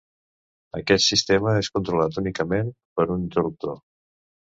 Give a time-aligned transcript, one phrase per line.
[0.77, 3.77] Aquest sistema és controlat únicament per un interruptor.